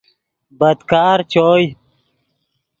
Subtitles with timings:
[0.59, 1.65] بدکار چوئے